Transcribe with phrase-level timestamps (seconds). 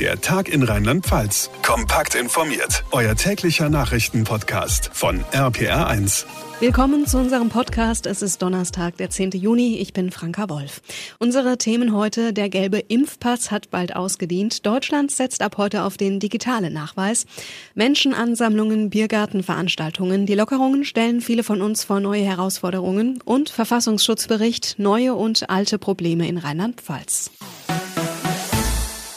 [0.00, 1.50] Der Tag in Rheinland-Pfalz.
[1.62, 2.82] Kompakt informiert.
[2.92, 6.24] Euer täglicher Nachrichtenpodcast von RPR1.
[6.60, 8.06] Willkommen zu unserem Podcast.
[8.06, 9.32] Es ist Donnerstag, der 10.
[9.32, 9.76] Juni.
[9.76, 10.80] Ich bin Franka Wolf.
[11.18, 12.32] Unsere Themen heute.
[12.32, 14.64] Der gelbe Impfpass hat bald ausgedient.
[14.64, 17.26] Deutschland setzt ab heute auf den digitalen Nachweis.
[17.74, 20.24] Menschenansammlungen, Biergartenveranstaltungen.
[20.24, 23.20] Die Lockerungen stellen viele von uns vor neue Herausforderungen.
[23.24, 24.78] Und Verfassungsschutzbericht.
[24.78, 27.30] Neue und alte Probleme in Rheinland-Pfalz.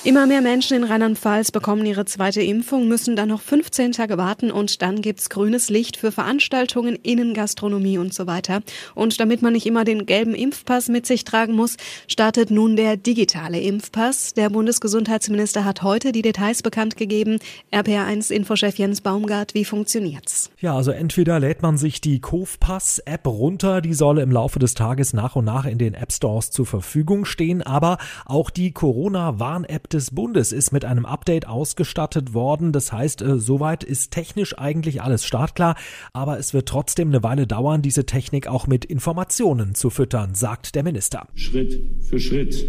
[0.06, 4.52] Immer mehr Menschen in Rheinland-Pfalz bekommen ihre zweite Impfung, müssen dann noch 15 Tage warten
[4.52, 8.62] und dann gibt's grünes Licht für Veranstaltungen, Innengastronomie und so weiter.
[8.94, 11.78] Und damit man nicht immer den gelben Impfpass mit sich tragen muss,
[12.08, 14.36] startet nun der digitale Impfpass.
[14.36, 17.40] Der Bundesgesundheitsminister hat heute die Details bekannt gegeben.
[17.74, 20.52] RPR1-Infochef Jens Baumgart, wie funktioniert's?
[20.60, 25.14] Ja, also entweder lädt man sich die Kofpass-App runter, die soll im Laufe des Tages
[25.14, 30.12] nach und nach in den App Stores zur Verfügung stehen, aber auch die Corona-Warn-App des
[30.12, 32.72] Bundes ist mit einem Update ausgestattet worden.
[32.72, 35.76] Das heißt, äh, soweit ist technisch eigentlich alles startklar,
[36.14, 40.76] aber es wird trotzdem eine Weile dauern, diese Technik auch mit Informationen zu füttern, sagt
[40.76, 41.28] der Minister.
[41.36, 42.68] Schritt für Schritt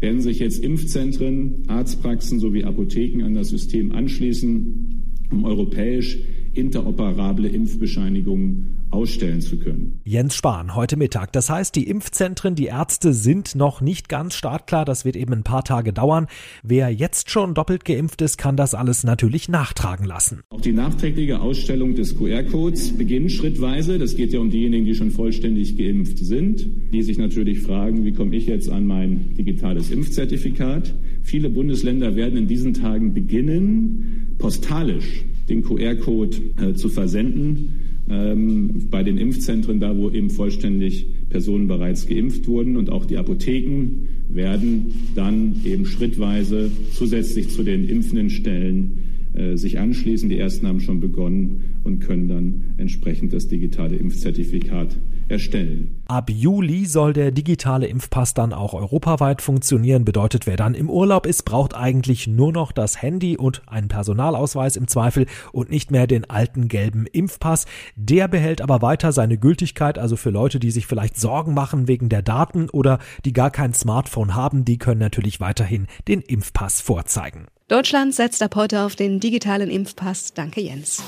[0.00, 6.18] werden sich jetzt Impfzentren, Arztpraxen sowie Apotheken an das System anschließen, um europäisch
[6.52, 10.00] interoperable Impfbescheinigungen ausstellen zu können.
[10.04, 11.32] Jens Spahn heute Mittag.
[11.32, 14.84] Das heißt, die Impfzentren, die Ärzte sind noch nicht ganz startklar.
[14.84, 16.26] Das wird eben ein paar Tage dauern.
[16.62, 20.40] Wer jetzt schon doppelt geimpft ist, kann das alles natürlich nachtragen lassen.
[20.50, 23.98] Auch die nachträgliche Ausstellung des QR-Codes beginnt schrittweise.
[23.98, 28.12] Das geht ja um diejenigen, die schon vollständig geimpft sind, die sich natürlich fragen, wie
[28.12, 30.94] komme ich jetzt an mein digitales Impfzertifikat?
[31.22, 39.02] Viele Bundesländer werden in diesen Tagen beginnen, postalisch den QR-Code äh, zu versenden ähm, bei
[39.02, 42.76] den Impfzentren, da wo eben vollständig Personen bereits geimpft wurden.
[42.76, 49.13] Und auch die Apotheken werden dann eben schrittweise zusätzlich zu den impfenden Stellen
[49.54, 50.28] sich anschließen.
[50.28, 54.96] Die ersten haben schon begonnen und können dann entsprechend das digitale Impfzertifikat
[55.28, 56.02] erstellen.
[56.06, 60.04] Ab Juli soll der digitale Impfpass dann auch europaweit funktionieren.
[60.04, 64.76] Bedeutet, wer dann im Urlaub ist, braucht eigentlich nur noch das Handy und einen Personalausweis
[64.76, 67.66] im Zweifel und nicht mehr den alten gelben Impfpass.
[67.96, 69.98] Der behält aber weiter seine Gültigkeit.
[69.98, 73.72] Also für Leute, die sich vielleicht Sorgen machen wegen der Daten oder die gar kein
[73.72, 77.46] Smartphone haben, die können natürlich weiterhin den Impfpass vorzeigen.
[77.68, 80.34] Deutschland setzt ab heute auf den digitalen Impfpass.
[80.34, 81.02] Danke, Jens.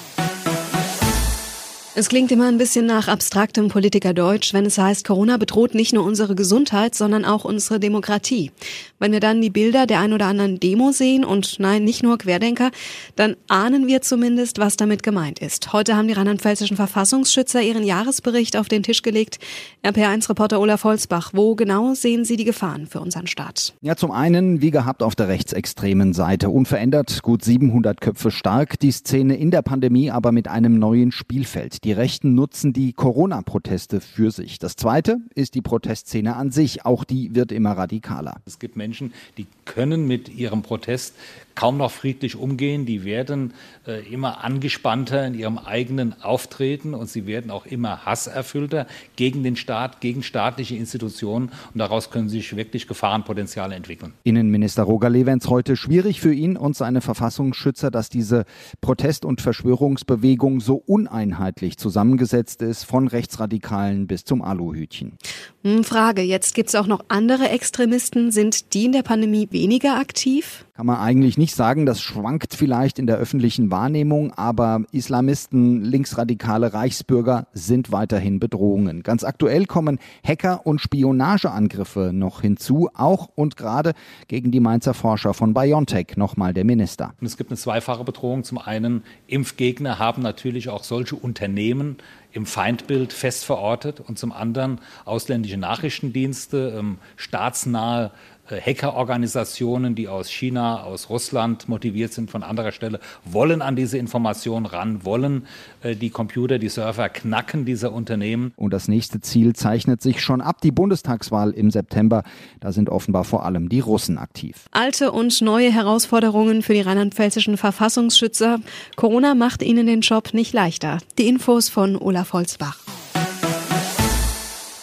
[1.99, 6.05] Es klingt immer ein bisschen nach abstraktem Politikerdeutsch, wenn es heißt, Corona bedroht nicht nur
[6.05, 8.51] unsere Gesundheit, sondern auch unsere Demokratie.
[8.99, 12.19] Wenn wir dann die Bilder der ein oder anderen Demo sehen und nein, nicht nur
[12.19, 12.71] Querdenker,
[13.15, 15.73] dann ahnen wir zumindest, was damit gemeint ist.
[15.73, 19.39] Heute haben die rheinland-pfälzischen Verfassungsschützer ihren Jahresbericht auf den Tisch gelegt.
[19.83, 23.73] RPR1-Reporter Olaf Holzbach, wo genau sehen Sie die Gefahren für unseren Staat?
[23.81, 26.51] Ja, zum einen, wie gehabt, auf der rechtsextremen Seite.
[26.51, 28.79] Unverändert, gut 700 Köpfe stark.
[28.81, 31.86] Die Szene in der Pandemie aber mit einem neuen Spielfeld.
[31.87, 34.59] Die Rechten nutzen die Corona-Proteste für sich.
[34.59, 36.85] Das Zweite ist die Protestszene an sich.
[36.85, 38.41] Auch die wird immer radikaler.
[38.45, 41.15] Es gibt Menschen, die können mit ihrem Protest
[41.55, 42.87] kaum noch friedlich umgehen.
[42.87, 43.55] Die werden
[43.87, 49.55] äh, immer angespannter in ihrem eigenen Auftreten und sie werden auch immer hasserfüllter gegen den
[49.55, 51.51] Staat, gegen staatliche Institutionen.
[51.73, 54.13] Und daraus können sich wirklich Gefahrenpotenziale entwickeln.
[54.25, 58.45] Innenminister Roger Lewens heute schwierig für ihn und seine Verfassungsschützer, dass diese
[58.81, 65.19] Protest- und Verschwörungsbewegung so uneinheitlich zusammengesetzt ist, von Rechtsradikalen bis zum Aluhütchen.
[65.67, 68.31] Hm, Frage, jetzt gibt es auch noch andere Extremisten.
[68.31, 70.65] Sind die in der Pandemie weniger aktiv?
[70.77, 76.73] Kann man eigentlich nicht sagen, das schwankt vielleicht in der öffentlichen Wahrnehmung, aber Islamisten, linksradikale
[76.73, 79.03] Reichsbürger sind weiterhin Bedrohungen.
[79.03, 83.95] Ganz aktuell kommen Hacker- und Spionageangriffe noch hinzu, auch und gerade
[84.29, 87.15] gegen die Mainzer Forscher von BioNTech, nochmal der Minister.
[87.21, 88.45] Und es gibt eine zweifache Bedrohung.
[88.45, 91.97] Zum einen, Impfgegner haben natürlich auch solche Unternehmen
[92.37, 98.11] im Feindbild fest verortet und zum anderen ausländische Nachrichtendienste, ähm, staatsnahe
[98.51, 104.67] Hackerorganisationen, die aus China, aus Russland motiviert sind von anderer Stelle, wollen an diese Informationen
[104.67, 105.47] ran, wollen
[105.83, 108.53] äh, die Computer, die Server knacken dieser Unternehmen.
[108.57, 112.23] Und das nächste Ziel zeichnet sich schon ab, die Bundestagswahl im September.
[112.61, 114.67] Da sind offenbar vor allem die Russen aktiv.
[114.71, 118.61] Alte und neue Herausforderungen für die rheinland-pfälzischen Verfassungsschützer.
[118.97, 120.99] Corona macht ihnen den Job nicht leichter.
[121.19, 122.86] Die Infos von Olaf Holzbach.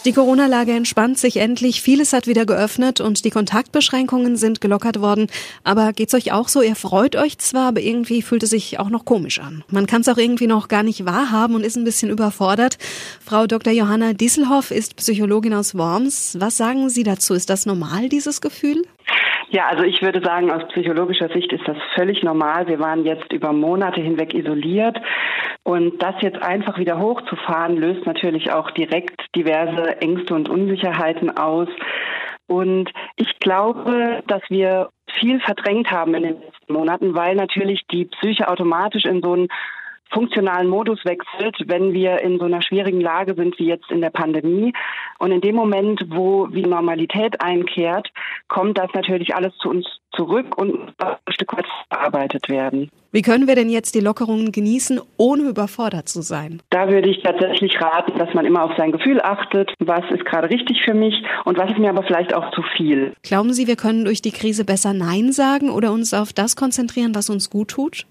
[0.05, 5.27] Die Corona-Lage entspannt sich endlich, vieles hat wieder geöffnet und die Kontaktbeschränkungen sind gelockert worden.
[5.63, 6.61] Aber geht's euch auch so?
[6.61, 9.63] Ihr freut euch zwar, aber irgendwie fühlt es sich auch noch komisch an.
[9.69, 12.77] Man kann es auch irgendwie noch gar nicht wahrhaben und ist ein bisschen überfordert.
[13.25, 13.71] Frau Dr.
[13.71, 16.35] Johanna Dieselhoff ist Psychologin aus Worms.
[16.37, 17.33] Was sagen Sie dazu?
[17.33, 18.83] Ist das normal, dieses Gefühl?
[19.53, 22.67] Ja, also ich würde sagen, aus psychologischer Sicht ist das völlig normal.
[22.67, 24.97] Wir waren jetzt über Monate hinweg isoliert
[25.61, 31.67] und das jetzt einfach wieder hochzufahren, löst natürlich auch direkt diverse Ängste und Unsicherheiten aus.
[32.47, 34.89] Und ich glaube, dass wir
[35.19, 39.49] viel verdrängt haben in den letzten Monaten, weil natürlich die Psyche automatisch in so einen
[40.13, 44.11] funktionalen Modus wechselt, wenn wir in so einer schwierigen Lage sind wie jetzt in der
[44.11, 44.73] Pandemie.
[45.19, 48.09] Und in dem Moment, wo die Normalität einkehrt,
[48.47, 49.85] kommt das natürlich alles zu uns
[50.15, 52.89] zurück und ein Stück weit verarbeitet werden.
[53.11, 56.61] Wie können wir denn jetzt die Lockerungen genießen, ohne überfordert zu sein?
[56.69, 60.49] Da würde ich tatsächlich raten, dass man immer auf sein Gefühl achtet, was ist gerade
[60.49, 63.13] richtig für mich und was ist mir aber vielleicht auch zu viel.
[63.23, 67.15] Glauben Sie, wir können durch die Krise besser Nein sagen oder uns auf das konzentrieren,
[67.15, 68.05] was uns gut tut?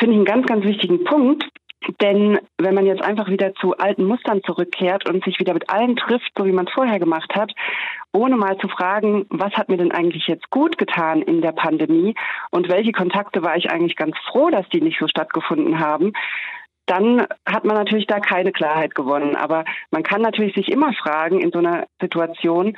[0.00, 1.44] finde ich einen ganz, ganz wichtigen Punkt.
[2.00, 5.96] Denn wenn man jetzt einfach wieder zu alten Mustern zurückkehrt und sich wieder mit allen
[5.96, 7.52] trifft, so wie man es vorher gemacht hat,
[8.12, 12.14] ohne mal zu fragen, was hat mir denn eigentlich jetzt gut getan in der Pandemie
[12.50, 16.12] und welche Kontakte war ich eigentlich ganz froh, dass die nicht so stattgefunden haben,
[16.86, 19.36] dann hat man natürlich da keine Klarheit gewonnen.
[19.36, 22.76] Aber man kann natürlich sich immer fragen in so einer Situation,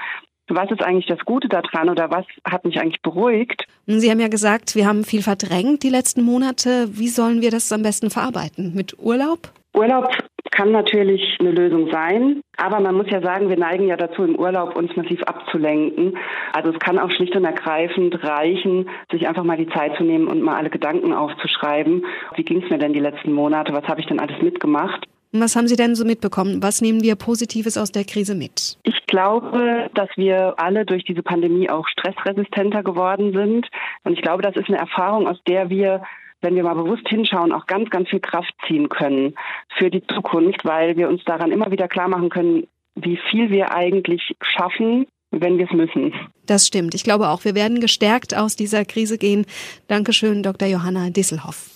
[0.48, 3.64] was ist eigentlich das Gute daran oder was hat mich eigentlich beruhigt?
[3.86, 6.88] Sie haben ja gesagt, wir haben viel verdrängt die letzten Monate.
[6.92, 8.74] Wie sollen wir das am besten verarbeiten?
[8.74, 9.52] Mit Urlaub?
[9.74, 10.08] Urlaub
[10.50, 14.36] kann natürlich eine Lösung sein, aber man muss ja sagen, wir neigen ja dazu, im
[14.36, 16.18] Urlaub uns massiv abzulenken.
[16.52, 20.28] Also es kann auch schlicht und ergreifend reichen, sich einfach mal die Zeit zu nehmen
[20.28, 22.04] und mal alle Gedanken aufzuschreiben.
[22.34, 23.72] Wie ging es mir denn die letzten Monate?
[23.72, 25.08] Was habe ich denn alles mitgemacht?
[25.32, 26.62] Was haben Sie denn so mitbekommen?
[26.62, 28.76] Was nehmen wir Positives aus der Krise mit?
[28.82, 33.68] Ich glaube, dass wir alle durch diese Pandemie auch stressresistenter geworden sind.
[34.04, 36.02] Und ich glaube, das ist eine Erfahrung, aus der wir
[36.42, 39.36] wenn wir mal bewusst hinschauen, auch ganz, ganz viel Kraft ziehen können
[39.78, 43.72] für die Zukunft, weil wir uns daran immer wieder klar machen können, wie viel wir
[43.72, 46.12] eigentlich schaffen, wenn wir es müssen.
[46.46, 46.94] Das stimmt.
[46.94, 49.46] Ich glaube auch, wir werden gestärkt aus dieser Krise gehen.
[49.86, 50.68] Dankeschön, Dr.
[50.68, 51.70] Johanna Disselhoff.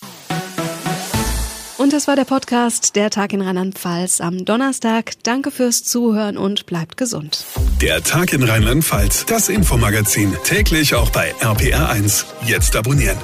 [1.86, 5.12] Und das war der Podcast Der Tag in Rheinland-Pfalz am Donnerstag.
[5.22, 7.44] Danke fürs Zuhören und bleibt gesund.
[7.80, 12.24] Der Tag in Rheinland-Pfalz, das Infomagazin, täglich auch bei RPR1.
[12.44, 13.18] Jetzt abonnieren.